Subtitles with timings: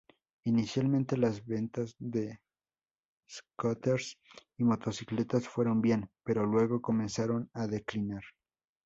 [0.45, 2.41] Inicialmente, las ventas de
[3.29, 4.17] scooters
[4.57, 8.23] y motocicletas fueron bien, pero luego comenzaron a declinar.